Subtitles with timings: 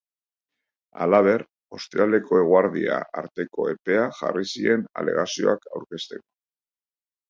[1.05, 1.43] Halaber,
[1.79, 6.31] ostiralekoeguerdia arteko epea jarri zien alegazioak aurkezteko.